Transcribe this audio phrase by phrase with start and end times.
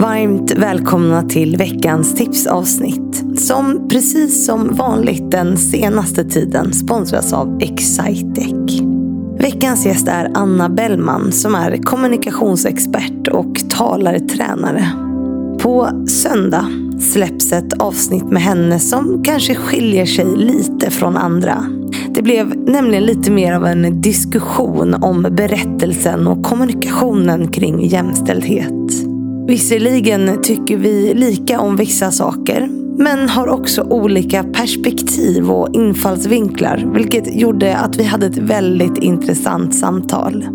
[0.00, 3.40] Varmt välkomna till veckans tipsavsnitt.
[3.40, 8.80] Som precis som vanligt den senaste tiden sponsras av Excitec.
[9.38, 14.84] Veckans gäst är Anna Bellman som är kommunikationsexpert och talartränare.
[15.58, 16.66] På söndag
[17.00, 21.64] släpps ett avsnitt med henne som kanske skiljer sig lite från andra.
[22.14, 29.09] Det blev nämligen lite mer av en diskussion om berättelsen och kommunikationen kring jämställdhet.
[29.50, 32.68] Visserligen tycker vi lika om vissa saker
[32.98, 39.74] men har också olika perspektiv och infallsvinklar vilket gjorde att vi hade ett väldigt intressant
[39.74, 40.46] samtal.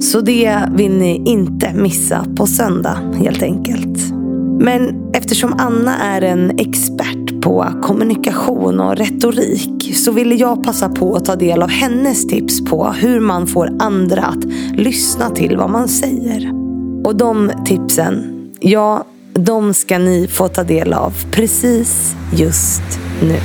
[0.00, 4.12] Så det vill ni inte missa på söndag helt enkelt.
[4.60, 11.14] Men eftersom Anna är en expert på kommunikation och retorik så ville jag passa på
[11.14, 14.44] att ta del av hennes tips på hur man får andra att
[14.74, 16.59] lyssna till vad man säger.
[17.04, 19.04] Och de tipsen, ja,
[19.34, 22.82] de ska ni få ta del av precis just
[23.22, 23.38] nu.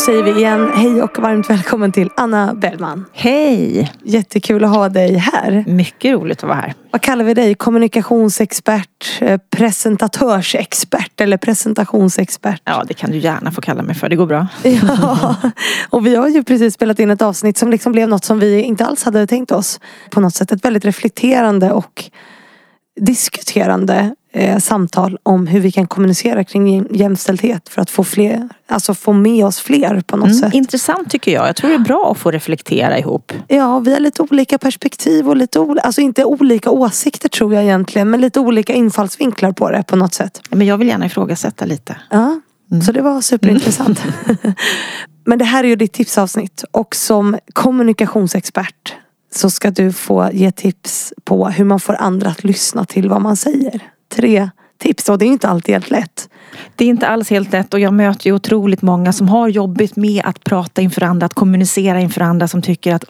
[0.00, 3.04] Säger vi igen hej och varmt välkommen till Anna Bellman.
[3.12, 3.92] Hej!
[4.02, 5.64] Jättekul att ha dig här.
[5.66, 6.74] Mycket roligt att vara här.
[6.90, 7.54] Vad kallar vi dig?
[7.54, 12.62] Kommunikationsexpert, eh, presentatörsexpert eller presentationsexpert?
[12.64, 14.08] Ja, det kan du gärna få kalla mig för.
[14.08, 14.46] Det går bra.
[14.62, 15.36] Ja,
[15.90, 18.60] och vi har ju precis spelat in ett avsnitt som liksom blev något som vi
[18.60, 19.80] inte alls hade tänkt oss.
[20.10, 22.04] På något sätt ett väldigt reflekterande och
[23.00, 28.94] diskuterande eh, samtal om hur vi kan kommunicera kring jämställdhet för att få fler, alltså
[28.94, 30.54] få med oss fler på något Mm, sätt.
[30.54, 31.48] intressant tycker jag.
[31.48, 33.32] Jag tror det är bra att få reflektera ihop.
[33.48, 37.62] Ja, vi har lite olika perspektiv och lite olika, alltså inte olika åsikter tror jag
[37.64, 40.42] egentligen, men lite olika infallsvinklar på det på något sätt.
[40.50, 41.96] Men jag vill gärna ifrågasätta lite.
[42.10, 42.40] Ja,
[42.86, 44.02] så det var superintressant.
[45.24, 48.94] men det här är ju ditt tipsavsnitt och som kommunikationsexpert
[49.34, 53.22] så ska du få ge tips på hur man får andra att lyssna till vad
[53.22, 53.80] man säger.
[54.14, 56.28] Tre tips och det är inte alltid helt lätt.
[56.76, 59.96] Det är inte alls helt lätt och jag möter ju otroligt många som har jobbigt
[59.96, 63.04] med att prata inför andra, att kommunicera inför andra som tycker att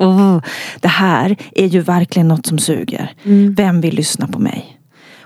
[0.81, 3.13] det här är ju verkligen något som suger.
[3.57, 4.81] Vem vill lyssna på mig?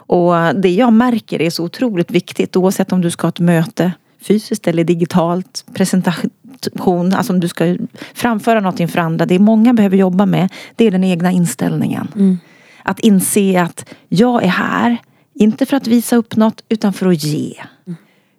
[0.07, 3.93] Och det jag märker är så otroligt viktigt oavsett om du ska ha ett möte
[4.23, 7.77] fysiskt eller digitalt, presentation, alltså om du ska
[8.15, 9.27] framföra något inför andra.
[9.27, 12.09] Det många behöver jobba med, det är den egna inställningen.
[12.83, 14.99] Att inse att jag är här,
[15.35, 17.55] inte för att visa upp något utan för att ge.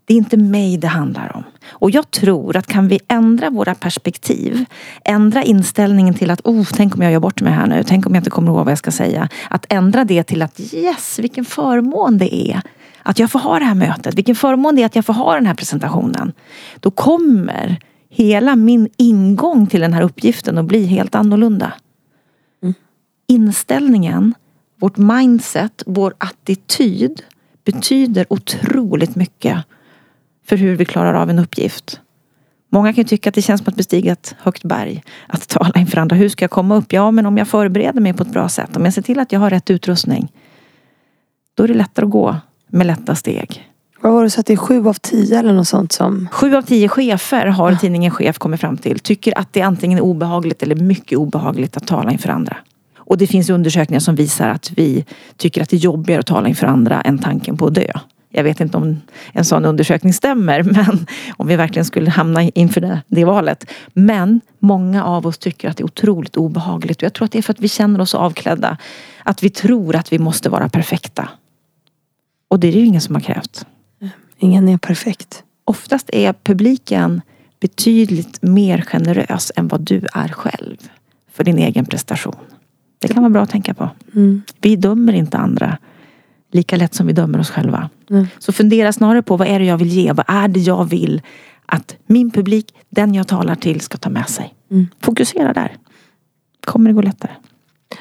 [0.05, 1.43] Det är inte mig det handlar om.
[1.67, 4.65] Och jag tror att kan vi ändra våra perspektiv,
[5.03, 8.15] ändra inställningen till att oh, tänk om jag gör bort mig här nu, tänk om
[8.15, 9.29] jag inte kommer ihåg vad jag ska säga.
[9.49, 12.61] Att ändra det till att yes, vilken förmån det är
[13.07, 15.35] att jag får ha det här mötet, vilken förmån det är att jag får ha
[15.35, 16.33] den här presentationen.
[16.79, 17.79] Då kommer
[18.09, 21.73] hela min ingång till den här uppgiften att bli helt annorlunda.
[23.27, 24.33] Inställningen,
[24.85, 27.21] vårt mindset, vår attityd
[27.63, 29.57] betyder otroligt mycket
[30.45, 31.99] för hur vi klarar av en uppgift.
[32.69, 35.03] Många kan ju tycka att det känns som att bestiga ett högt berg.
[35.27, 36.15] Att tala inför andra.
[36.15, 36.93] Hur ska jag komma upp?
[36.93, 38.77] Ja, men om jag förbereder mig på ett bra sätt.
[38.77, 40.31] Om jag ser till att jag har rätt utrustning.
[41.53, 42.37] Då är det lättare att gå
[42.67, 43.69] med lätta steg.
[44.01, 46.27] Vad var det så att det är sju av tio eller något sånt som...
[46.31, 48.99] Sju av tio chefer har tidningen Chef kommit fram till.
[48.99, 52.57] Tycker att det antingen är obehagligt eller mycket obehagligt att tala inför andra.
[53.05, 55.05] Och det finns undersökningar som visar att vi
[55.37, 57.91] tycker att det är jobbigare att tala inför andra än tanken på att dö.
[58.29, 59.01] Jag vet inte om
[59.31, 61.07] en sån undersökning stämmer, men
[61.37, 63.71] om vi verkligen skulle hamna inför det, det valet.
[63.93, 67.37] Men många av oss tycker att det är otroligt obehagligt och jag tror att det
[67.37, 68.77] är för att vi känner oss avklädda.
[69.23, 71.29] Att vi tror att vi måste vara perfekta.
[72.47, 73.65] Och det är det ju ingen som har krävt.
[74.37, 75.43] Ingen är perfekt.
[75.63, 77.21] Oftast är publiken
[77.59, 80.77] betydligt mer generös än vad du är själv
[81.31, 82.35] för din egen prestation.
[83.07, 83.89] Det kan vara bra att tänka på.
[84.61, 85.77] Vi dömer inte andra
[86.51, 87.89] lika lätt som vi dömer oss själva.
[88.39, 90.11] Så fundera snarare på vad är det jag vill ge?
[90.11, 91.21] Vad är det jag vill
[91.65, 94.53] att min publik, den jag talar till, ska ta med sig?
[95.01, 95.75] Fokusera där.
[96.65, 97.31] Kommer det gå lättare.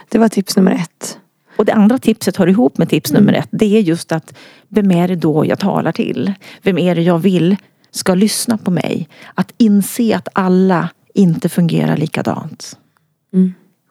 [0.08, 1.18] Det var tips nummer ett.
[1.56, 3.48] Och det andra tipset hör ihop med tips nummer ett.
[3.50, 4.34] Det är just att
[4.68, 6.32] vem är det då jag talar till?
[6.62, 7.56] Vem är det jag vill
[7.90, 9.08] ska lyssna på mig?
[9.34, 12.78] Att inse att alla inte fungerar likadant.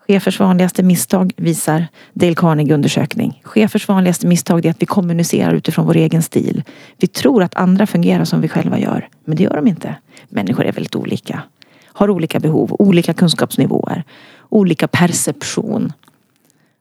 [0.07, 3.41] Chefers vanligaste misstag visar Dale Carnegie undersökning.
[3.43, 6.63] Chefers vanligaste misstag är att vi kommunicerar utifrån vår egen stil.
[6.97, 9.09] Vi tror att andra fungerar som vi själva gör.
[9.25, 9.95] Men det gör de inte.
[10.29, 11.43] Människor är väldigt olika.
[11.85, 14.03] har olika behov, olika kunskapsnivåer,
[14.49, 15.93] olika perception,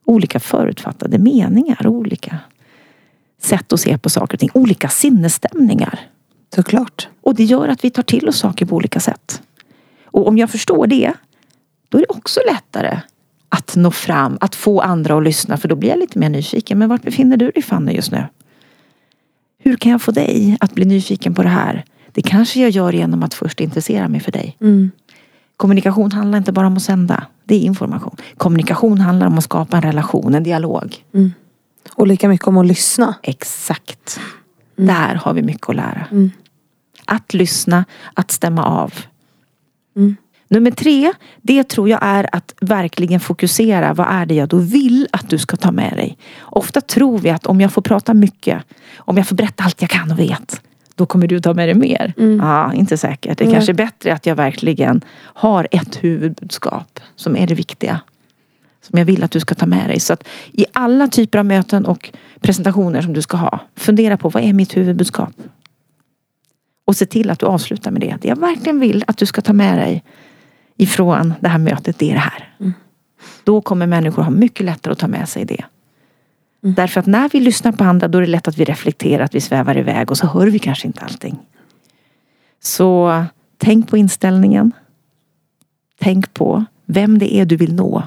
[0.04, 2.38] olika förutfattade meningar, olika
[3.40, 6.00] sätt att se på saker och ting, olika sinnesstämningar.
[6.54, 7.08] Såklart.
[7.20, 9.42] Och det gör att vi tar till oss saker på olika sätt.
[10.04, 11.12] Och om jag förstår det,
[11.88, 13.00] då är det också lättare
[13.54, 15.56] att nå fram, att få andra att lyssna.
[15.56, 16.78] För då blir jag lite mer nyfiken.
[16.78, 18.24] Men vart befinner du dig Fanny just nu?
[19.58, 21.84] Hur kan jag få dig att bli nyfiken på det här?
[22.12, 24.56] Det kanske jag gör genom att först intressera mig för dig.
[24.60, 24.90] Mm.
[25.56, 27.26] Kommunikation handlar inte bara om att sända.
[27.44, 28.16] Det är information.
[28.36, 30.96] Kommunikation handlar om att skapa en relation, en dialog.
[31.14, 31.32] Mm.
[31.94, 33.14] Och lika mycket om att lyssna.
[33.22, 34.20] Exakt.
[34.76, 36.06] Där har vi mycket att lära.
[36.10, 36.30] Mm.
[37.04, 37.84] Att lyssna,
[38.14, 38.94] att stämma av.
[39.96, 40.16] Mm.
[40.52, 41.12] Nummer tre,
[41.42, 43.94] det tror jag är att verkligen fokusera.
[43.94, 46.18] Vad är det jag då vill att du ska ta med dig?
[46.40, 48.62] Ofta tror vi att om jag får prata mycket,
[48.96, 50.60] om jag får berätta allt jag kan och vet,
[50.94, 52.12] då kommer du ta med dig mer.
[52.38, 53.38] Ja, inte säkert.
[53.38, 53.54] Det är Nej.
[53.54, 58.00] kanske är bättre att jag verkligen har ett huvudbudskap som är det viktiga.
[58.80, 60.00] Som jag vill att du ska ta med dig.
[60.00, 62.10] Så att i alla typer av möten och
[62.40, 65.34] presentationer som du ska ha, fundera på vad är mitt huvudbudskap?
[66.84, 68.16] Och se till att du avslutar med det.
[68.20, 70.04] Det jag verkligen vill att du ska ta med dig
[70.76, 72.54] ifrån det här mötet, det är det här.
[73.44, 75.64] Då kommer människor ha mycket lättare att ta med sig det.
[76.60, 79.34] Därför att när vi lyssnar på andra då är det lätt att vi reflekterar, att
[79.34, 81.38] vi svävar iväg och så hör vi kanske inte allting.
[82.60, 83.24] Så
[83.58, 84.72] tänk på inställningen.
[86.00, 88.02] Tänk på vem det är du vill nå.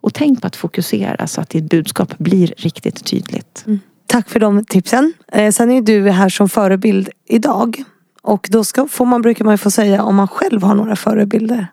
[0.00, 3.64] Och tänk på att fokusera så att ditt budskap blir riktigt tydligt.
[4.06, 5.12] Tack för de tipsen.
[5.32, 7.84] Eh, sen är du här som förebild idag.
[8.22, 11.66] Och då ska, får man, brukar man få säga om man själv har några förebilder.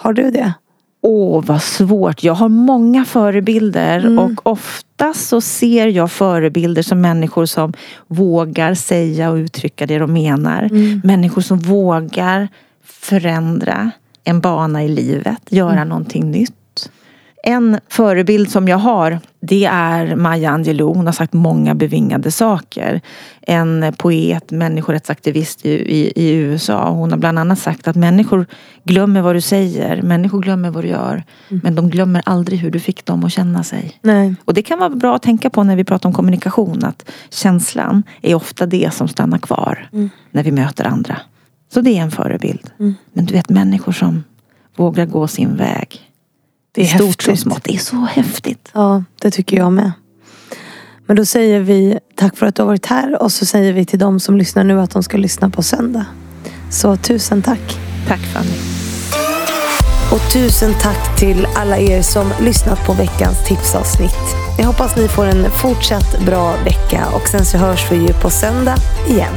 [0.00, 0.52] Har du det?
[1.02, 2.22] Åh, vad svårt.
[2.22, 7.72] Jag har många förebilder och ofta så ser jag förebilder som människor som
[8.08, 10.68] vågar säga och uttrycka det de menar.
[11.06, 12.48] Människor som vågar
[12.84, 13.90] förändra
[14.24, 16.54] en bana i livet, göra någonting nytt.
[17.42, 20.94] En förebild som jag har det är Maya Angelou.
[20.94, 23.00] Hon har sagt många bevingade saker.
[23.40, 26.90] En poet, människorättsaktivist i, i, i USA.
[26.90, 28.46] Hon har bland annat sagt att människor
[28.84, 30.02] glömmer vad du säger.
[30.02, 31.24] Människor glömmer vad du gör.
[31.48, 33.98] Men de glömmer aldrig hur du fick dem att känna sig.
[34.02, 34.34] Nej.
[34.44, 36.84] Och det kan vara bra att tänka på när vi pratar om kommunikation.
[36.84, 39.88] Att känslan är ofta det som stannar kvar
[40.30, 41.16] när vi möter andra.
[41.72, 42.70] Så det är en förebild.
[43.12, 44.24] Men du vet människor som
[44.76, 46.09] vågar gå sin väg.
[46.72, 47.40] Det är stort häftigt.
[47.40, 47.64] smått.
[47.64, 48.70] Det är så häftigt.
[48.72, 49.92] Ja, det tycker jag med.
[51.06, 53.84] Men då säger vi tack för att du har varit här och så säger vi
[53.84, 56.06] till de som lyssnar nu att de ska lyssna på söndag.
[56.70, 57.78] Så tusen tack.
[58.08, 58.56] Tack Fanny.
[60.12, 64.36] Och tusen tack till alla er som lyssnat på veckans tipsavsnitt.
[64.58, 68.30] Jag hoppas ni får en fortsatt bra vecka och sen så hörs vi ju på
[68.30, 68.76] söndag
[69.08, 69.34] igen.